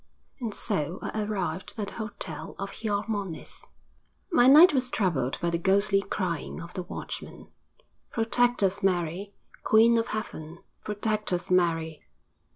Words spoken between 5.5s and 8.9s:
the ghostly crying of the watchman: 'Protect us,